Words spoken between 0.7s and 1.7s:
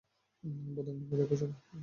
বন্দুক নামিয়ে রাখো, সবাই।